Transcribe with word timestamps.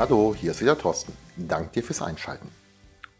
Hallo, 0.00 0.34
hier 0.34 0.52
ist 0.52 0.62
wieder 0.62 0.78
Thorsten. 0.78 1.12
Dank 1.36 1.74
dir 1.74 1.84
fürs 1.84 2.00
Einschalten. 2.00 2.50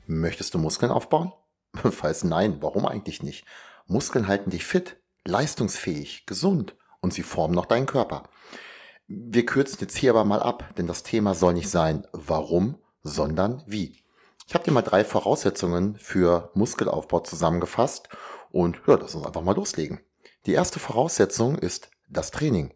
Möchtest 0.06 0.54
du 0.54 0.58
Muskeln 0.58 0.90
aufbauen? 0.90 1.30
Falls 1.74 2.24
nein, 2.24 2.56
warum 2.62 2.86
eigentlich 2.86 3.22
nicht? 3.22 3.44
Muskeln 3.86 4.28
halten 4.28 4.48
dich 4.48 4.64
fit, 4.64 4.96
leistungsfähig, 5.26 6.24
gesund 6.24 6.74
und 7.02 7.12
sie 7.12 7.22
formen 7.22 7.54
noch 7.54 7.66
deinen 7.66 7.84
Körper. 7.84 8.22
Wir 9.06 9.44
kürzen 9.44 9.76
jetzt 9.82 9.98
hier 9.98 10.08
aber 10.08 10.24
mal 10.24 10.40
ab, 10.40 10.74
denn 10.78 10.86
das 10.86 11.02
Thema 11.02 11.34
soll 11.34 11.52
nicht 11.52 11.68
sein, 11.68 12.06
warum, 12.12 12.78
sondern 13.02 13.62
wie. 13.66 14.02
Ich 14.46 14.54
habe 14.54 14.64
dir 14.64 14.72
mal 14.72 14.80
drei 14.80 15.04
Voraussetzungen 15.04 15.96
für 15.96 16.50
Muskelaufbau 16.54 17.20
zusammengefasst 17.20 18.08
und 18.52 18.80
ja, 18.86 18.94
lass 18.94 19.14
uns 19.14 19.26
einfach 19.26 19.42
mal 19.42 19.54
loslegen. 19.54 20.00
Die 20.46 20.54
erste 20.54 20.78
Voraussetzung 20.78 21.58
ist 21.58 21.90
das 22.08 22.30
Training. 22.30 22.72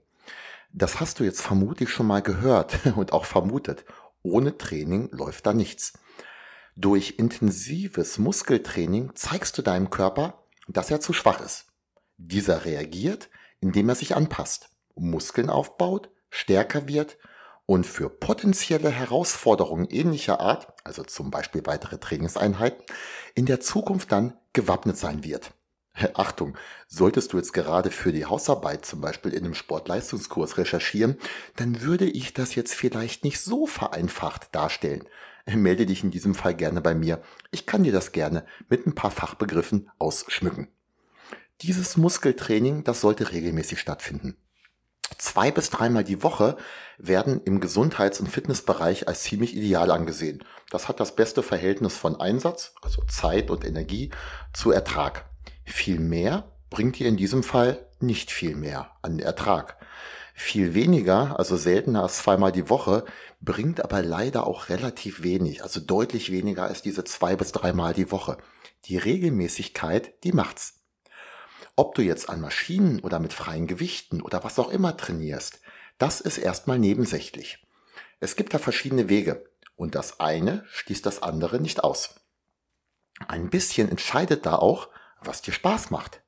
Das 0.76 0.98
hast 0.98 1.20
du 1.20 1.24
jetzt 1.24 1.40
vermutlich 1.40 1.88
schon 1.88 2.08
mal 2.08 2.20
gehört 2.20 2.80
und 2.96 3.12
auch 3.12 3.26
vermutet. 3.26 3.84
Ohne 4.22 4.58
Training 4.58 5.08
läuft 5.12 5.46
da 5.46 5.52
nichts. 5.52 5.92
Durch 6.74 7.14
intensives 7.18 8.18
Muskeltraining 8.18 9.12
zeigst 9.14 9.56
du 9.56 9.62
deinem 9.62 9.90
Körper, 9.90 10.42
dass 10.66 10.90
er 10.90 11.00
zu 11.00 11.12
schwach 11.12 11.40
ist. 11.40 11.66
Dieser 12.16 12.64
reagiert, 12.64 13.30
indem 13.60 13.88
er 13.88 13.94
sich 13.94 14.16
anpasst, 14.16 14.70
Muskeln 14.96 15.48
aufbaut, 15.48 16.10
stärker 16.28 16.88
wird 16.88 17.18
und 17.66 17.86
für 17.86 18.10
potenzielle 18.10 18.90
Herausforderungen 18.90 19.86
ähnlicher 19.88 20.40
Art, 20.40 20.74
also 20.82 21.04
zum 21.04 21.30
Beispiel 21.30 21.64
weitere 21.66 21.98
Trainingseinheiten, 21.98 22.84
in 23.36 23.46
der 23.46 23.60
Zukunft 23.60 24.10
dann 24.10 24.36
gewappnet 24.52 24.96
sein 24.96 25.22
wird. 25.22 25.54
Achtung, 26.14 26.56
solltest 26.88 27.32
du 27.32 27.36
jetzt 27.36 27.52
gerade 27.52 27.90
für 27.90 28.12
die 28.12 28.26
Hausarbeit 28.26 28.84
zum 28.84 29.00
Beispiel 29.00 29.32
in 29.32 29.44
einem 29.44 29.54
Sportleistungskurs 29.54 30.58
recherchieren, 30.58 31.18
dann 31.56 31.82
würde 31.82 32.06
ich 32.06 32.34
das 32.34 32.54
jetzt 32.54 32.74
vielleicht 32.74 33.24
nicht 33.24 33.40
so 33.40 33.66
vereinfacht 33.66 34.54
darstellen. 34.54 35.04
Melde 35.46 35.86
dich 35.86 36.02
in 36.02 36.10
diesem 36.10 36.34
Fall 36.34 36.54
gerne 36.54 36.80
bei 36.80 36.94
mir. 36.94 37.22
Ich 37.50 37.66
kann 37.66 37.84
dir 37.84 37.92
das 37.92 38.12
gerne 38.12 38.46
mit 38.68 38.86
ein 38.86 38.94
paar 38.94 39.10
Fachbegriffen 39.10 39.90
ausschmücken. 39.98 40.68
Dieses 41.60 41.96
Muskeltraining, 41.96 42.82
das 42.82 43.00
sollte 43.00 43.30
regelmäßig 43.30 43.78
stattfinden. 43.78 44.36
Zwei 45.18 45.50
bis 45.50 45.70
dreimal 45.70 46.02
die 46.02 46.22
Woche 46.22 46.56
werden 46.96 47.42
im 47.44 47.60
Gesundheits- 47.60 48.20
und 48.20 48.26
Fitnessbereich 48.26 49.06
als 49.06 49.22
ziemlich 49.22 49.54
ideal 49.54 49.90
angesehen. 49.90 50.42
Das 50.70 50.88
hat 50.88 50.98
das 50.98 51.14
beste 51.14 51.42
Verhältnis 51.42 51.96
von 51.96 52.18
Einsatz, 52.18 52.74
also 52.80 53.04
Zeit 53.04 53.50
und 53.50 53.64
Energie, 53.64 54.10
zu 54.54 54.72
Ertrag. 54.72 55.26
Viel 55.64 56.00
mehr 56.00 56.52
bringt 56.70 56.98
dir 56.98 57.08
in 57.08 57.16
diesem 57.16 57.42
Fall 57.42 57.86
nicht 58.00 58.30
viel 58.30 58.56
mehr 58.56 58.90
an 59.02 59.18
Ertrag. 59.18 59.76
Viel 60.34 60.74
weniger, 60.74 61.38
also 61.38 61.56
seltener 61.56 62.02
als 62.02 62.18
zweimal 62.18 62.50
die 62.50 62.68
Woche, 62.68 63.04
bringt 63.40 63.82
aber 63.82 64.02
leider 64.02 64.46
auch 64.46 64.68
relativ 64.68 65.22
wenig, 65.22 65.62
also 65.62 65.80
deutlich 65.80 66.32
weniger 66.32 66.64
als 66.64 66.82
diese 66.82 67.04
zwei 67.04 67.36
bis 67.36 67.52
dreimal 67.52 67.94
die 67.94 68.10
Woche. 68.10 68.38
Die 68.86 68.96
Regelmäßigkeit, 68.96 70.24
die 70.24 70.32
macht's. 70.32 70.80
Ob 71.76 71.94
du 71.94 72.02
jetzt 72.02 72.28
an 72.28 72.40
Maschinen 72.40 73.00
oder 73.00 73.20
mit 73.20 73.32
freien 73.32 73.66
Gewichten 73.66 74.20
oder 74.20 74.44
was 74.44 74.58
auch 74.58 74.70
immer 74.70 74.96
trainierst, 74.96 75.60
das 75.98 76.20
ist 76.20 76.38
erstmal 76.38 76.78
nebensächlich. 76.78 77.64
Es 78.20 78.36
gibt 78.36 78.54
da 78.54 78.58
verschiedene 78.58 79.08
Wege 79.08 79.44
und 79.76 79.94
das 79.94 80.20
eine 80.20 80.64
schließt 80.68 81.06
das 81.06 81.22
andere 81.22 81.60
nicht 81.60 81.84
aus. 81.84 82.16
Ein 83.28 83.50
bisschen 83.50 83.88
entscheidet 83.88 84.46
da 84.46 84.56
auch, 84.56 84.88
was 85.26 85.42
dir 85.42 85.52
Spaß 85.52 85.90
macht. 85.90 86.22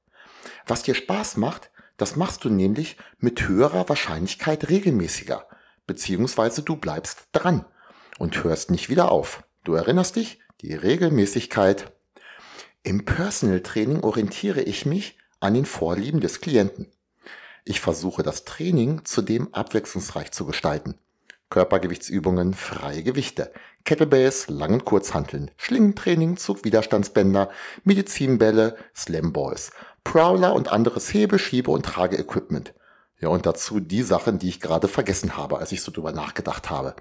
Was 0.66 0.82
dir 0.82 0.94
Spaß 0.94 1.36
macht, 1.36 1.70
das 1.96 2.16
machst 2.16 2.44
du 2.44 2.50
nämlich 2.50 2.96
mit 3.18 3.48
höherer 3.48 3.88
Wahrscheinlichkeit 3.88 4.68
regelmäßiger, 4.68 5.46
beziehungsweise 5.86 6.62
du 6.62 6.76
bleibst 6.76 7.28
dran 7.32 7.64
und 8.18 8.44
hörst 8.44 8.70
nicht 8.70 8.88
wieder 8.88 9.10
auf. 9.10 9.44
Du 9.64 9.74
erinnerst 9.74 10.16
dich, 10.16 10.40
die 10.60 10.74
Regelmäßigkeit. 10.74 11.92
Im 12.82 13.04
Personal 13.04 13.60
Training 13.62 14.00
orientiere 14.00 14.62
ich 14.62 14.86
mich 14.86 15.18
an 15.40 15.54
den 15.54 15.66
Vorlieben 15.66 16.20
des 16.20 16.40
Klienten. 16.40 16.92
Ich 17.64 17.80
versuche 17.80 18.22
das 18.22 18.44
Training 18.44 19.04
zudem 19.04 19.52
abwechslungsreich 19.52 20.30
zu 20.30 20.46
gestalten. 20.46 20.98
Körpergewichtsübungen, 21.50 22.54
freie 22.54 23.02
Gewichte, 23.02 23.52
Kettlebells, 23.84 24.48
langen 24.48 24.84
Kurzhanteln, 24.84 25.50
Schlingentraining, 25.56 26.36
Zugwiderstandsbänder, 26.36 27.50
Medizinbälle, 27.84 28.76
Slamballs, 28.94 29.70
Prowler 30.04 30.54
und 30.54 30.72
anderes 30.72 31.12
Hebe-, 31.12 31.38
Schiebe- 31.38 31.70
und 31.70 31.84
Trageequipment. 31.84 32.74
Ja, 33.20 33.28
und 33.30 33.46
dazu 33.46 33.80
die 33.80 34.02
Sachen, 34.02 34.38
die 34.38 34.48
ich 34.48 34.60
gerade 34.60 34.88
vergessen 34.88 35.36
habe, 35.36 35.58
als 35.58 35.72
ich 35.72 35.82
so 35.82 35.90
drüber 35.90 36.12
nachgedacht 36.12 36.70
habe. 36.70 36.94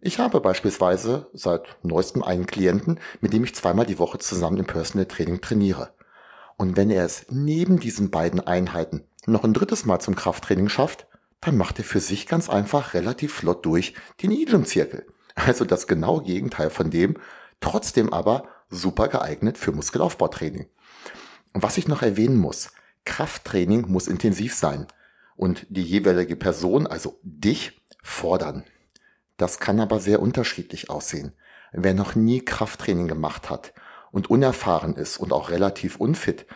Ich 0.00 0.20
habe 0.20 0.40
beispielsweise 0.40 1.28
seit 1.32 1.76
neuestem 1.82 2.22
einen 2.22 2.46
Klienten, 2.46 3.00
mit 3.20 3.32
dem 3.32 3.42
ich 3.42 3.56
zweimal 3.56 3.84
die 3.84 3.98
Woche 3.98 4.18
zusammen 4.18 4.58
im 4.58 4.66
Personal 4.66 5.06
Training 5.06 5.40
trainiere. 5.40 5.92
Und 6.56 6.76
wenn 6.76 6.90
er 6.90 7.04
es 7.04 7.26
neben 7.30 7.80
diesen 7.80 8.10
beiden 8.10 8.40
Einheiten 8.40 9.04
noch 9.26 9.42
ein 9.42 9.54
drittes 9.54 9.86
Mal 9.86 9.98
zum 9.98 10.14
Krafttraining 10.14 10.68
schafft, 10.68 11.07
dann 11.40 11.56
macht 11.56 11.78
er 11.78 11.84
für 11.84 12.00
sich 12.00 12.26
ganz 12.26 12.48
einfach 12.48 12.94
relativ 12.94 13.34
flott 13.34 13.64
durch 13.64 13.94
den 14.22 14.32
E-Gym-Zirkel. 14.32 15.06
Also 15.34 15.64
das 15.64 15.86
genaue 15.86 16.24
Gegenteil 16.24 16.70
von 16.70 16.90
dem, 16.90 17.16
trotzdem 17.60 18.12
aber 18.12 18.48
super 18.68 19.08
geeignet 19.08 19.56
für 19.56 19.72
Muskelaufbautraining. 19.72 20.66
Und 21.52 21.62
was 21.62 21.78
ich 21.78 21.88
noch 21.88 22.02
erwähnen 22.02 22.36
muss, 22.36 22.72
Krafttraining 23.04 23.88
muss 23.88 24.08
intensiv 24.08 24.54
sein 24.54 24.86
und 25.36 25.66
die 25.70 25.82
jeweilige 25.82 26.36
Person, 26.36 26.86
also 26.86 27.18
dich, 27.22 27.80
fordern. 28.02 28.64
Das 29.36 29.60
kann 29.60 29.80
aber 29.80 30.00
sehr 30.00 30.20
unterschiedlich 30.20 30.90
aussehen. 30.90 31.32
Wer 31.72 31.94
noch 31.94 32.14
nie 32.14 32.44
Krafttraining 32.44 33.06
gemacht 33.06 33.48
hat 33.50 33.72
und 34.10 34.30
unerfahren 34.30 34.96
ist 34.96 35.18
und 35.18 35.32
auch 35.32 35.50
relativ 35.50 35.96
unfit, 35.96 36.46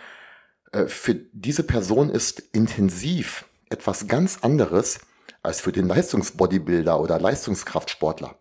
äh, 0.73 0.87
für 0.87 1.15
diese 1.15 1.63
Person 1.63 2.11
ist 2.11 2.41
intensiv 2.41 3.47
etwas 3.73 4.07
ganz 4.07 4.39
anderes 4.43 5.01
als 5.43 5.61
für 5.61 5.73
den 5.73 5.89
Leistungsbodybuilder 5.89 7.01
oder 7.01 7.19
Leistungskraftsportler. 7.19 8.39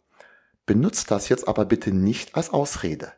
Benutzt 0.65 1.09
das 1.09 1.29
jetzt 1.29 1.47
aber 1.47 1.65
bitte 1.65 1.91
nicht 1.91 2.35
als 2.35 2.51
Ausrede. 2.51 3.13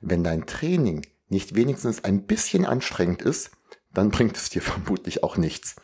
Wenn 0.00 0.22
dein 0.22 0.46
Training 0.46 1.06
nicht 1.28 1.56
wenigstens 1.56 2.04
ein 2.04 2.26
bisschen 2.26 2.64
anstrengend 2.64 3.22
ist, 3.22 3.50
dann 3.92 4.10
bringt 4.10 4.36
es 4.36 4.50
dir 4.50 4.62
vermutlich 4.62 5.24
auch 5.24 5.36
nichts. 5.36 5.76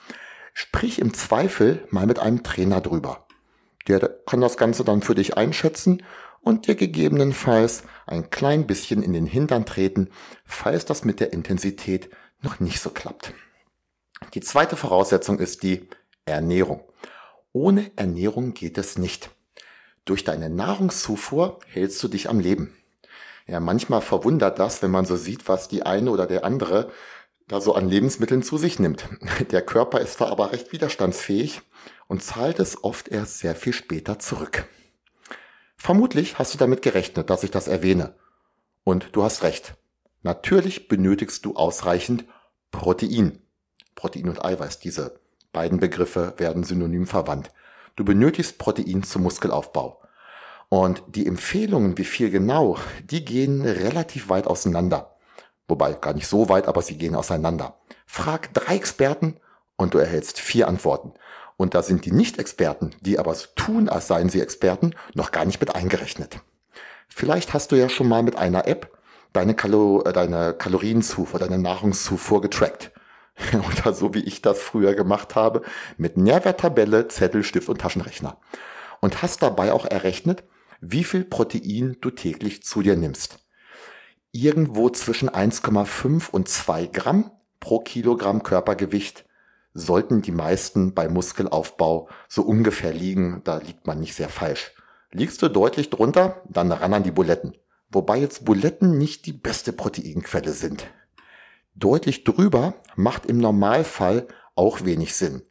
Sprich 0.53 0.99
im 0.99 1.15
Zweifel 1.15 1.87
mal 1.91 2.07
mit 2.07 2.19
einem 2.19 2.43
Trainer 2.43 2.81
drüber. 2.81 3.27
Der 3.89 4.01
kann 4.27 4.41
das 4.41 4.57
Ganze 4.57 4.85
dann 4.85 5.03
für 5.03 5.15
dich 5.15 5.37
einschätzen 5.37 6.03
und 6.43 6.67
dir 6.67 6.75
gegebenenfalls 6.75 7.83
ein 8.07 8.31
klein 8.31 8.67
bisschen 8.67 9.03
in 9.03 9.13
den 9.13 9.27
Hintern 9.27 9.67
treten, 9.67 10.11
falls 10.45 10.85
das 10.85 11.05
mit 11.05 11.21
der 11.21 11.33
Intensität 11.33 12.11
noch 12.43 12.61
nicht 12.61 12.81
so 12.81 12.91
klappt. 12.91 13.33
Die 14.35 14.41
zweite 14.41 14.77
Voraussetzung 14.77 15.39
ist 15.39 15.63
die 15.63 15.89
Ernährung. 16.25 16.83
Ohne 17.53 17.91
Ernährung 17.97 18.55
geht 18.55 18.79
es 18.79 18.97
nicht. 18.99 19.31
Durch 20.05 20.25
deine 20.25 20.51
Nahrungszufuhr 20.51 21.59
hältst 21.67 22.03
du 22.03 22.09
dich 22.09 22.29
am 22.29 22.41
Leben. 22.41 22.77
Ja, 23.47 23.59
manchmal 23.59 24.01
verwundert 24.01 24.59
das, 24.59 24.83
wenn 24.83 24.91
man 24.91 25.05
so 25.05 25.17
sieht, 25.17 25.49
was 25.49 25.69
die 25.69 25.83
eine 25.83 26.11
oder 26.11 26.27
der 26.27 26.45
andere 26.45 26.91
da 27.49 27.61
so 27.61 27.75
an 27.75 27.89
Lebensmitteln 27.89 28.45
zu 28.45 28.59
sich 28.59 28.79
nimmt. 28.79 29.09
Der 29.51 29.63
Körper 29.63 30.01
ist 30.01 30.15
zwar 30.15 30.31
aber 30.31 30.53
recht 30.53 30.73
widerstandsfähig 30.73 31.63
und 32.07 32.23
zahlt 32.23 32.61
es 32.61 32.85
oft 32.85 33.09
erst 33.09 33.41
sehr 33.41 33.57
viel 33.57 33.73
später 33.73 34.21
zurück. 34.21 34.67
Vermutlich 35.77 36.39
hast 36.39 36.55
du 36.55 36.59
damit 36.59 36.83
gerechnet, 36.83 37.29
dass 37.29 37.43
ich 37.43 37.51
das 37.51 37.67
erwähne. 37.67 38.15
Und 38.85 39.09
du 39.13 39.25
hast 39.25 39.43
recht. 39.43 39.75
Natürlich 40.23 40.87
benötigst 40.87 41.45
du 41.45 41.57
ausreichend 41.57 42.25
Protein. 42.71 43.43
Protein 43.95 44.29
und 44.29 44.45
Eiweiß, 44.45 44.79
diese 44.79 45.21
beiden 45.53 45.81
Begriffe 45.81 46.35
werden 46.37 46.65
synonym 46.65 47.07
verwandt. 47.07 47.51
Du 47.97 48.05
benötigst 48.05 48.59
Protein 48.59 49.03
zum 49.03 49.23
Muskelaufbau. 49.23 50.01
Und 50.69 51.03
die 51.09 51.27
Empfehlungen, 51.27 51.99
wie 51.99 52.05
viel 52.05 52.31
genau, 52.31 52.79
die 53.03 53.25
gehen 53.25 53.63
relativ 53.63 54.29
weit 54.29 54.47
auseinander. 54.47 55.17
Wobei 55.67 55.93
gar 55.95 56.15
nicht 56.15 56.29
so 56.29 56.49
weit, 56.49 56.69
aber 56.69 56.83
sie 56.83 56.97
gehen 56.97 57.15
auseinander. 57.15 57.77
Frag 58.07 58.55
drei 58.55 58.77
Experten 58.77 59.37
und 59.77 59.95
du 59.95 59.99
erhältst 59.99 60.39
vier 60.39 60.69
Antworten. 60.69 61.13
Und 61.57 61.75
da 61.75 61.83
sind 61.83 62.05
die 62.07 62.13
Nicht-Experten, 62.13 62.91
die 63.01 63.19
aber 63.19 63.35
so 63.35 63.47
tun, 63.55 63.89
als 63.89 64.07
seien 64.07 64.31
sie 64.31 64.41
Experten, 64.41 64.95
noch 65.15 65.31
gar 65.31 65.45
nicht 65.45 65.61
mit 65.61 65.75
eingerechnet. 65.75 66.41
Vielleicht 67.09 67.53
hast 67.53 67.73
du 67.73 67.77
ja 67.77 67.89
schon 67.89 68.09
mal 68.09 68.23
mit 68.23 68.37
einer 68.37 68.67
App 68.67 68.97
deine, 69.33 69.55
Kalo 69.55 70.03
äh, 70.03 70.13
deine 70.13 70.55
Kalorienzufuhr, 70.55 71.39
deine 71.39 71.59
Nahrungszufuhr 71.59 72.41
getrackt. 72.41 72.93
Oder 73.53 73.93
so 73.93 74.15
wie 74.15 74.21
ich 74.21 74.43
das 74.43 74.61
früher 74.61 74.95
gemacht 74.95 75.35
habe, 75.35 75.63
mit 75.97 76.17
Nährwerttabelle, 76.17 77.09
Zettel, 77.09 77.45
Stift 77.45 77.69
und 77.69 77.81
Taschenrechner. 77.81 78.39
Und 79.01 79.23
hast 79.23 79.43
dabei 79.43 79.73
auch 79.73 79.87
errechnet, 79.87 80.45
wie 80.81 81.05
viel 81.05 81.25
Protein 81.25 81.97
du 82.01 82.11
täglich 82.11 82.63
zu 82.63 82.83
dir 82.83 82.97
nimmst. 82.97 83.39
Irgendwo 84.33 84.91
zwischen 84.91 85.29
1,5 85.29 86.31
und 86.31 86.49
2 86.49 86.87
Gramm 86.87 87.31
pro 87.59 87.81
Kilogramm 87.81 88.43
Körpergewicht 88.43 89.25
sollten 89.75 90.23
die 90.23 90.33
meisten 90.33 90.95
bei 90.95 91.09
Muskelaufbau 91.09 92.09
so 92.29 92.43
ungefähr 92.43 92.93
liegen. 92.93 93.43
Da 93.45 93.59
liegt 93.59 93.87
man 93.87 94.01
nicht 94.01 94.15
sehr 94.15 94.29
falsch. 94.29 94.73
Liegst 95.13 95.43
du 95.43 95.49
deutlich 95.49 95.91
drunter, 95.91 96.43
dann 96.49 96.73
ran 96.73 96.95
an 96.95 97.03
die 97.03 97.11
Buletten. 97.11 97.57
Wobei 97.91 98.19
jetzt 98.19 98.45
Buletten 98.45 98.99
nicht 98.99 99.27
die 99.27 99.33
beste 99.33 99.73
Proteinquelle 99.73 100.53
sind. 100.53 100.87
Deutlich 101.81 102.25
drüber 102.25 102.75
macht 102.95 103.25
im 103.25 103.39
Normalfall 103.39 104.29
auch 104.55 104.85
wenig 104.85 105.15
Sinn. 105.15 105.43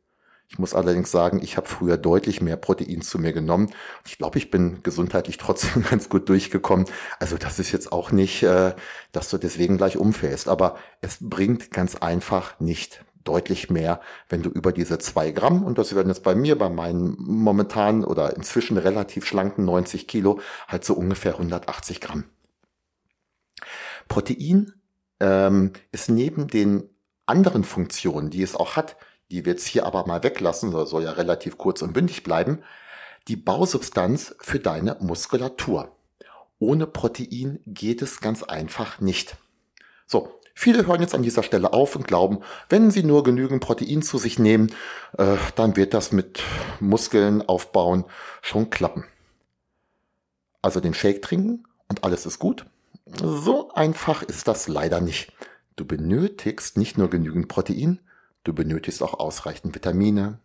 Ich 0.48 0.60
muss 0.60 0.76
allerdings 0.76 1.10
sagen, 1.10 1.42
ich 1.42 1.58
habe 1.58 1.68
früher 1.68 1.98
deutlich 1.98 2.40
mehr 2.40 2.56
Protein 2.56 3.02
zu 3.02 3.18
mir 3.18 3.34
genommen. 3.34 3.72
Ich 4.06 4.20
glaube, 4.20 4.38
ich 4.38 4.52
bin 4.52 4.84
gesundheitlich 4.84 5.38
trotzdem 5.40 5.84
ganz 5.84 6.08
gut 6.08 6.30
durchgekommen. 6.30 6.86
Also 7.20 7.38
das 7.38 7.58
ist 7.58 7.72
jetzt 7.72 7.92
auch 7.92 8.12
nicht, 8.12 8.44
äh, 8.44 8.76
dass 9.12 9.32
du 9.32 9.40
deswegen 9.40 9.78
gleich 9.78 9.98
umfällst. 9.98 10.50
Aber 10.50 10.78
es 11.02 11.18
bringt 11.20 11.72
ganz 11.72 11.96
einfach 11.96 12.60
nicht 12.60 13.04
deutlich 13.24 13.72
mehr, 13.72 14.00
wenn 14.28 14.44
du 14.44 14.52
über 14.52 14.72
diese 14.72 15.00
zwei 15.00 15.32
Gramm, 15.32 15.64
und 15.64 15.80
das 15.80 15.96
werden 15.96 16.10
jetzt 16.10 16.24
bei 16.24 16.36
mir, 16.36 16.58
bei 16.60 16.70
meinen 16.70 17.16
momentan 17.18 18.04
oder 18.06 18.36
inzwischen 18.36 18.78
relativ 18.78 19.26
schlanken 19.26 19.66
90 19.66 20.08
Kilo, 20.08 20.40
halt 20.68 20.86
so 20.86 20.94
ungefähr 20.94 21.34
180 21.34 22.02
Gramm. 22.02 22.26
Protein 24.08 24.79
ähm, 25.20 25.74
ist 25.92 26.10
neben 26.10 26.48
den 26.48 26.90
anderen 27.26 27.64
Funktionen, 27.64 28.30
die 28.30 28.42
es 28.42 28.56
auch 28.56 28.76
hat, 28.76 28.96
die 29.32 29.46
wir 29.46 29.54
jetzt 29.54 29.68
hier 29.68 29.86
aber 29.86 30.06
mal 30.08 30.24
weglassen, 30.24 30.72
das 30.72 30.90
soll 30.90 31.04
ja 31.04 31.12
relativ 31.12 31.58
kurz 31.58 31.82
und 31.82 31.94
bündig 31.94 32.24
bleiben, 32.24 32.64
die 33.28 33.36
Bausubstanz 33.36 34.36
für 34.40 34.60
deine 34.60 34.98
Muskulatur. 35.00 35.96
Ohne 36.58 36.88
Protein 36.88 37.60
geht 37.66 38.02
es 38.02 38.22
ganz 38.22 38.44
einfach 38.44 39.00
nicht. 39.00 39.38
So, 40.08 40.40
viele 40.56 40.88
hören 40.88 41.02
jetzt 41.02 41.14
an 41.14 41.22
dieser 41.22 41.44
Stelle 41.44 41.72
auf 41.72 41.96
und 41.96 42.08
glauben, 42.08 42.40
wenn 42.70 42.92
sie 42.92 43.04
nur 43.04 43.24
genügend 43.24 43.62
Protein 43.62 44.02
zu 44.02 44.18
sich 44.18 44.40
nehmen, 44.40 44.74
äh, 45.18 45.38
dann 45.56 45.76
wird 45.76 45.94
das 45.94 46.12
mit 46.12 46.42
Muskeln 46.80 47.48
aufbauen 47.48 48.06
schon 48.42 48.70
klappen. 48.70 49.06
Also 50.62 50.80
den 50.80 50.94
Shake 50.94 51.22
trinken 51.22 51.66
und 51.88 52.04
alles 52.04 52.26
ist 52.26 52.40
gut. 52.40 52.66
So 53.18 53.72
einfach 53.74 54.24
ist 54.24 54.48
das 54.48 54.68
leider 54.68 55.02
nicht. 55.02 55.34
Du 55.76 55.86
benötigst 55.86 56.78
nicht 56.78 56.98
nur 56.98 57.10
genügend 57.10 57.48
Protein, 57.48 58.00
Du 58.44 58.54
benötigst 58.54 59.04
auch 59.04 59.20
ausreichend 59.20 59.76
Vitamine, 59.76 60.40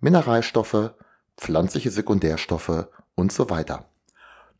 Mineralstoffe, 0.00 0.92
pflanzliche 1.36 1.90
Sekundärstoffe 1.90 2.86
und 3.14 3.32
so 3.32 3.50
weiter. 3.50 3.88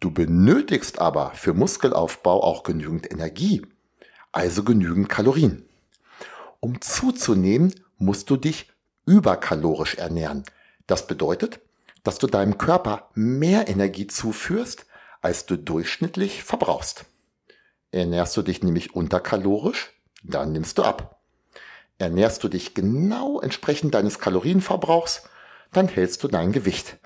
Du 0.01 0.11
benötigst 0.11 0.99
aber 0.99 1.33
für 1.33 1.55
Muskelaufbau 1.55 2.43
auch 2.43 2.63
genügend 2.63 3.11
Energie, 3.11 3.67
also 4.33 4.65
genügend 4.65 5.09
Kalorien. 5.09 5.65
Um 6.61 6.81
zuzunehmen, 6.81 7.75
musst 7.99 8.31
du 8.31 8.37
dich 8.37 8.73
überkalorisch 9.07 9.97
ernähren. 9.97 10.45
Das 10.87 11.07
bedeutet, 11.07 11.61
dass 12.05 12.19
du 12.19 12.27
deinem 12.27 12.59
Körper 12.59 13.11
mehr 13.15 13.69
Energie 13.69 14.07
zuführst, 14.07 14.87
als 15.21 15.47
du 15.47 15.57
durchschnittlich 15.57 16.43
verbrauchst. 16.43 17.05
Ernährst 17.91 18.37
du 18.37 18.43
dich 18.43 18.63
nämlich 18.63 18.95
unterkalorisch, 18.95 19.93
dann 20.23 20.53
nimmst 20.53 20.79
du 20.79 20.83
ab. 20.83 21.21
Ernährst 21.99 22.45
du 22.45 22.49
dich 22.49 22.75
genau 22.75 23.41
entsprechend 23.41 23.95
deines 23.95 24.19
Kalorienverbrauchs, 24.19 25.23
dann 25.73 25.89
hältst 25.89 26.23
du 26.23 26.29
dein 26.29 26.53
Gewicht. 26.53 26.99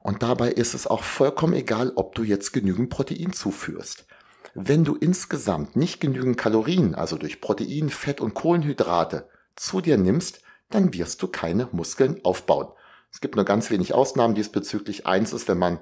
Und 0.00 0.22
dabei 0.22 0.50
ist 0.50 0.74
es 0.74 0.86
auch 0.86 1.02
vollkommen 1.02 1.52
egal, 1.52 1.92
ob 1.94 2.14
du 2.14 2.24
jetzt 2.24 2.52
genügend 2.52 2.90
Protein 2.90 3.32
zuführst. 3.32 4.06
Wenn 4.54 4.84
du 4.84 4.96
insgesamt 4.96 5.76
nicht 5.76 6.00
genügend 6.00 6.36
Kalorien, 6.36 6.94
also 6.94 7.16
durch 7.16 7.40
Protein, 7.40 7.88
Fett 7.88 8.20
und 8.20 8.34
Kohlenhydrate, 8.34 9.28
zu 9.54 9.80
dir 9.80 9.96
nimmst, 9.96 10.40
dann 10.70 10.92
wirst 10.92 11.22
du 11.22 11.28
keine 11.28 11.68
Muskeln 11.72 12.20
aufbauen. 12.24 12.68
Es 13.12 13.20
gibt 13.20 13.36
nur 13.36 13.44
ganz 13.44 13.70
wenig 13.70 13.94
Ausnahmen 13.94 14.34
diesbezüglich. 14.34 15.06
Eins 15.06 15.32
ist, 15.32 15.46
wenn 15.48 15.58
man 15.58 15.78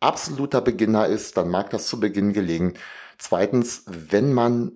absoluter 0.00 0.60
Beginner 0.60 1.06
ist, 1.06 1.36
dann 1.36 1.48
mag 1.48 1.70
das 1.70 1.86
zu 1.86 2.00
Beginn 2.00 2.32
gelingen. 2.32 2.74
Zweitens, 3.18 3.84
wenn 3.86 4.32
man 4.32 4.72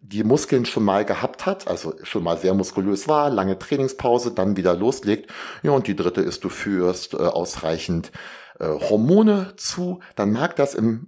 die 0.00 0.24
Muskeln 0.24 0.66
schon 0.66 0.84
mal 0.84 1.04
gehabt 1.04 1.46
hat, 1.46 1.68
also 1.68 1.94
schon 2.02 2.24
mal 2.24 2.36
sehr 2.36 2.54
muskulös 2.54 3.06
war, 3.06 3.30
lange 3.30 3.58
Trainingspause, 3.58 4.32
dann 4.32 4.56
wieder 4.56 4.74
loslegt. 4.74 5.30
Ja, 5.62 5.70
und 5.70 5.86
die 5.86 5.96
dritte 5.96 6.20
ist, 6.20 6.42
du 6.44 6.48
führst 6.48 7.14
äh, 7.14 7.18
ausreichend 7.18 8.10
äh, 8.58 8.66
Hormone 8.66 9.54
zu, 9.56 10.00
dann 10.16 10.32
mag 10.32 10.56
das 10.56 10.74
im 10.74 11.06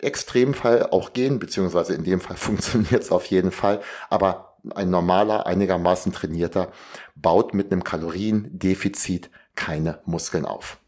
Extremfall 0.00 0.88
auch 0.90 1.12
gehen, 1.12 1.38
beziehungsweise 1.38 1.94
in 1.94 2.04
dem 2.04 2.20
Fall 2.20 2.36
funktioniert 2.38 3.02
es 3.02 3.12
auf 3.12 3.26
jeden 3.26 3.52
Fall, 3.52 3.80
aber 4.10 4.56
ein 4.74 4.90
normaler, 4.90 5.46
einigermaßen 5.46 6.12
trainierter 6.12 6.70
baut 7.14 7.54
mit 7.54 7.72
einem 7.72 7.84
Kaloriendefizit 7.84 9.30
keine 9.54 10.00
Muskeln 10.04 10.46
auf. 10.46 10.78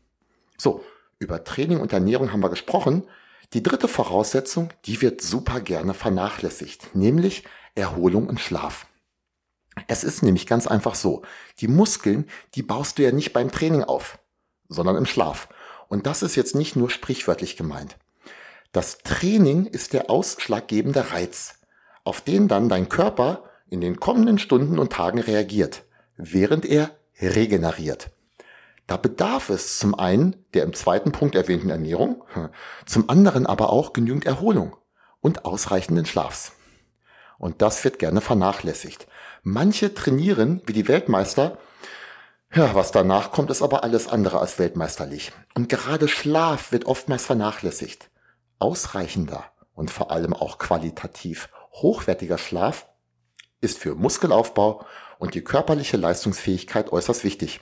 So, 0.57 0.85
über 1.19 1.45
Training 1.45 1.81
und 1.81 1.93
Ernährung 1.93 2.33
haben 2.33 2.43
wir 2.43 2.51
gesprochen. 2.51 3.05
Die 3.53 3.63
dritte 3.63 3.89
Voraussetzung, 3.89 4.71
die 4.85 5.01
wird 5.01 5.21
super 5.21 5.61
gerne 5.61 5.95
vernachlässigt, 5.95 6.95
nämlich 6.95 7.45
Erholung 7.75 8.29
und 8.29 8.41
Schlaf. 8.41 8.87
Es 9.89 10.05
ist 10.05 10.23
nämlich 10.23 10.47
ganz 10.47 10.67
einfach 10.67 10.95
so, 10.95 11.23
die 11.59 11.69
Muskeln, 11.69 12.29
die 12.55 12.63
baust 12.63 12.99
du 12.99 13.03
ja 13.03 13.13
nicht 13.13 13.33
beim 13.33 13.51
Training 13.51 13.83
auf, 13.83 14.19
sondern 14.69 14.97
im 14.97 15.07
Schlaf. 15.07 15.49
Und 15.89 16.07
das 16.07 16.23
ist 16.23 16.37
jetzt 16.37 16.55
nicht 16.55 16.77
nur 16.77 16.91
sprichwörtlich 16.91 17.57
gemeint. 17.57 17.97
Das 18.73 18.99
Training 18.99 19.67
ist 19.67 19.93
der 19.93 20.11
ausschlaggebende 20.11 21.13
Reiz, 21.13 21.61
auf 22.03 22.21
den 22.21 22.49
dann 22.49 22.69
dein 22.69 22.89
Körper 22.89 23.45
in 23.69 23.81
den 23.81 24.01
kommenden 24.01 24.39
Stunden 24.39 24.79
und 24.79 24.93
Tagen 24.93 25.21
reagiert, 25.21 25.85
während 26.17 26.65
er 26.65 26.91
regeneriert. 27.21 28.11
Da 28.87 28.97
bedarf 28.97 29.49
es 29.49 29.79
zum 29.79 29.95
einen 29.95 30.45
der 30.53 30.65
im 30.65 30.75
zweiten 30.75 31.13
Punkt 31.13 31.35
erwähnten 31.35 31.71
Ernährung, 31.71 32.23
zum 32.85 33.09
anderen 33.09 33.47
aber 33.47 33.71
auch 33.71 33.93
genügend 33.93 34.27
Erholung 34.27 34.77
und 35.21 35.45
ausreichenden 35.47 36.05
Schlafs. 36.05 36.53
Und 37.39 37.63
das 37.63 37.83
wird 37.85 37.99
gerne 37.99 38.21
vernachlässigt. 38.21 39.07
Manche 39.43 39.95
trainieren 39.95 40.63
wie 40.67 40.73
die 40.73 40.89
Weltmeister, 40.89 41.59
ja, 42.55 42.75
was 42.75 42.93
danach 42.93 43.33
kommt, 43.33 43.51
ist 43.51 43.63
aber 43.63 43.83
alles 43.83 44.07
andere 44.07 44.39
als 44.39 44.59
weltmeisterlich. 44.59 45.33
Und 45.55 45.69
gerade 45.69 46.07
Schlaf 46.07 46.71
wird 46.71 46.85
oftmals 46.85 47.25
vernachlässigt. 47.25 48.11
Ausreichender 48.61 49.45
und 49.75 49.91
vor 49.91 50.13
allem 50.13 50.33
auch 50.33 50.59
qualitativ 50.59 51.49
hochwertiger 51.73 52.39
Schlaf 52.39 52.87
ist 53.61 53.79
für 53.79 53.97
Muskelaufbau 53.97 54.87
und 55.19 55.35
die 55.35 55.43
körperliche 55.43 55.97
Leistungsfähigkeit 55.97 56.93
äußerst 56.93 57.25
wichtig 57.25 57.61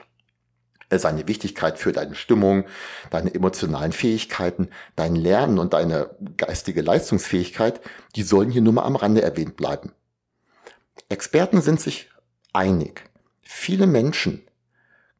seine 0.98 1.28
Wichtigkeit 1.28 1.78
für 1.78 1.92
deine 1.92 2.14
Stimmung, 2.14 2.64
deine 3.10 3.34
emotionalen 3.34 3.92
Fähigkeiten, 3.92 4.68
dein 4.96 5.16
Lernen 5.16 5.58
und 5.58 5.72
deine 5.72 6.10
geistige 6.36 6.82
Leistungsfähigkeit, 6.82 7.80
die 8.16 8.22
sollen 8.22 8.50
hier 8.50 8.62
nur 8.62 8.72
mal 8.72 8.84
am 8.84 8.96
Rande 8.96 9.22
erwähnt 9.22 9.56
bleiben. 9.56 9.92
Experten 11.08 11.60
sind 11.60 11.80
sich 11.80 12.10
einig. 12.52 13.10
Viele 13.42 13.86
Menschen 13.86 14.42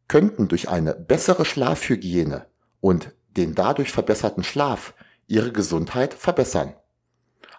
könnten 0.09 0.49
durch 0.49 0.69
eine 0.69 0.95
bessere 0.95 1.45
Schlafhygiene 1.45 2.47
und 2.81 3.13
den 3.37 3.55
dadurch 3.55 3.93
verbesserten 3.93 4.45
Schlaf 4.45 4.95
ihre 5.27 5.53
Gesundheit 5.53 6.13
verbessern. 6.13 6.75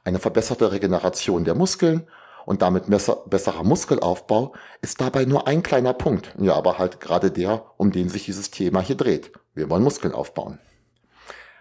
Eine 0.04 0.20
verbesserte 0.20 0.72
Regeneration 0.72 1.46
der 1.46 1.56
Muskeln 1.56 2.08
und 2.46 2.62
damit 2.62 2.90
besser, 2.90 3.24
besserer 3.28 3.64
Muskelaufbau 3.64 4.54
ist 4.82 5.02
dabei 5.02 5.26
nur 5.26 5.48
ein 5.48 5.64
kleiner 5.64 5.94
Punkt. 5.94 6.34
Ja, 6.40 6.56
aber 6.56 6.78
halt 6.78 7.00
gerade 7.00 7.32
der, 7.32 7.66
um 7.78 7.92
den 7.92 8.10
sich 8.10 8.26
dieses 8.26 8.52
Thema 8.52 8.82
hier 8.82 8.96
dreht. 8.98 9.32
Wir 9.54 9.70
wollen 9.70 9.84
Muskeln 9.84 10.14
aufbauen. 10.14 10.60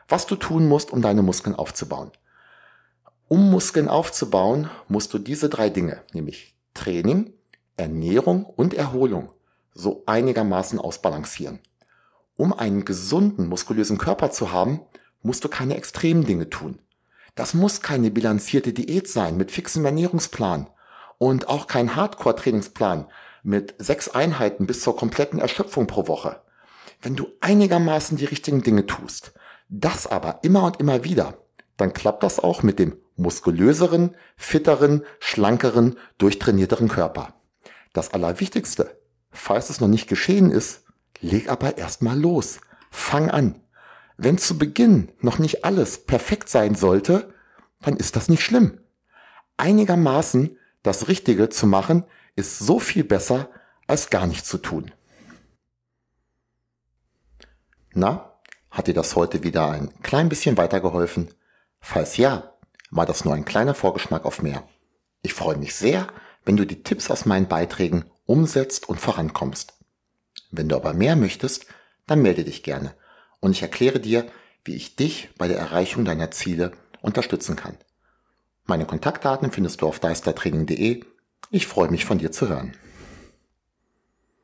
Was 0.09 0.27
du 0.27 0.37
tun 0.37 0.69
musst, 0.69 0.93
um 0.93 1.03
deine 1.03 1.23
Muskeln 1.23 1.57
aufzubauen. 1.57 2.11
Um 3.29 3.51
Muskeln 3.51 3.89
aufzubauen, 3.89 4.69
musst 4.89 5.15
du 5.15 5.19
diese 5.19 5.49
drei 5.49 5.71
Dinge, 5.71 6.03
nämlich 6.13 6.55
Training, 6.75 7.33
Ernährung 7.77 8.45
und 8.45 8.75
Erholung, 8.75 9.33
so 9.75 10.03
einigermaßen 10.07 10.79
ausbalancieren. 10.79 11.61
Um 12.37 12.53
einen 12.53 12.85
gesunden, 12.85 13.49
muskulösen 13.49 13.99
Körper 13.99 14.31
zu 14.31 14.53
haben, 14.53 14.81
musst 15.23 15.45
du 15.45 15.49
keine 15.49 15.77
extremen 15.77 16.25
Dinge 16.25 16.51
tun. 16.51 16.81
Das 17.35 17.55
muss 17.55 17.81
keine 17.81 18.11
bilanzierte 18.11 18.73
Diät 18.73 19.09
sein 19.09 19.37
mit 19.37 19.51
fixem 19.51 19.85
Ernährungsplan 19.85 20.69
und 21.19 21.49
auch 21.49 21.67
kein 21.67 21.97
Hardcore-Trainingsplan 21.97 23.07
mit 23.43 23.75
sechs 23.79 24.09
Einheiten 24.09 24.67
bis 24.67 24.83
zur 24.83 24.97
kompletten 24.97 25.39
Erschöpfung 25.39 25.87
pro 25.87 26.07
Woche. 26.09 26.43
Wenn 27.01 27.17
du 27.17 27.29
einigermaßen 27.41 28.17
die 28.17 28.27
richtigen 28.27 28.63
Dinge 28.63 28.87
tust, 28.87 29.33
das 29.69 30.07
aber 30.07 30.41
immer 30.43 30.65
und 30.65 30.79
immer 30.79 31.05
wieder, 31.05 31.39
dann 31.77 31.93
klappt 31.93 32.23
das 32.23 32.39
auch 32.39 32.63
mit 32.63 32.79
dem 32.79 32.97
muskulöseren, 33.17 34.15
fitteren, 34.37 35.05
schlankeren, 35.19 35.97
durchtrainierteren 36.19 36.89
Körper. 36.89 37.35
Das 37.93 38.13
Allerwichtigste, 38.13 38.99
falls 39.31 39.71
es 39.71 39.81
noch 39.81 39.89
nicht 39.89 40.09
geschehen 40.09 40.51
ist, 40.51 40.85
leg 41.21 41.49
aber 41.51 41.79
erstmal 41.79 42.19
los. 42.19 42.61
Fang 42.91 43.31
an. 43.31 43.61
Wenn 44.17 44.39
zu 44.39 44.59
Beginn 44.59 45.11
noch 45.21 45.39
nicht 45.39 45.65
alles 45.65 46.05
perfekt 46.05 46.49
sein 46.49 46.75
sollte, 46.75 47.33
dann 47.81 47.97
ist 47.97 48.17
das 48.17 48.29
nicht 48.29 48.43
schlimm. 48.43 48.81
Einigermaßen 49.57 50.59
das 50.83 51.09
Richtige 51.09 51.49
zu 51.49 51.67
machen, 51.67 52.05
ist 52.37 52.59
so 52.59 52.79
viel 52.79 53.05
besser, 53.05 53.49
als 53.87 54.11
gar 54.11 54.27
nichts 54.27 54.49
zu 54.49 54.59
tun. 54.59 54.91
Na, 57.95 58.39
hat 58.71 58.87
dir 58.87 58.95
das 58.95 59.17
heute 59.17 59.43
wieder 59.43 59.71
ein 59.71 59.93
klein 60.03 60.29
bisschen 60.29 60.57
weitergeholfen? 60.57 61.29
Falls 61.81 62.17
ja, 62.17 62.55
war 62.91 63.07
das 63.07 63.25
nur 63.25 63.35
ein 63.35 63.45
kleiner 63.45 63.75
Vorgeschmack 63.75 64.25
auf 64.25 64.43
mehr. 64.43 64.67
Ich 65.23 65.35
freue 65.35 65.57
mich 65.57 65.75
sehr, 65.75 66.07
wenn 66.45 66.57
du 66.57 66.67
die 66.67 66.83
Tipps 66.83 67.11
aus 67.11 67.27
meinen 67.27 67.49
Beiträgen 67.49 68.05
umsetzt 68.25 68.89
und 68.89 68.99
vorankommst. 68.99 69.75
Wenn 70.51 70.69
du 70.69 70.77
aber 70.77 70.95
mehr 70.95 71.17
möchtest, 71.17 71.67
dann 72.07 72.23
melde 72.23 72.45
dich 72.45 72.63
gerne 72.63 72.95
und 73.43 73.51
ich 73.51 73.61
erkläre 73.61 74.01
dir, 74.01 74.25
wie 74.65 74.75
ich 74.75 74.97
dich 74.97 75.29
bei 75.37 75.49
der 75.49 75.59
Erreichung 75.59 76.07
deiner 76.07 76.31
Ziele 76.31 76.73
unterstützen 77.03 77.57
kann. 77.57 77.77
Meine 78.65 78.87
Kontaktdaten 78.87 79.51
findest 79.51 79.83
du 79.83 79.89
auf 79.89 79.99
deistertraining.de. 79.99 81.05
Ich 81.51 81.67
freue 81.67 81.91
mich 81.91 82.07
von 82.07 82.19
dir 82.19 82.33
zu 82.33 82.49
hören. 82.49 82.73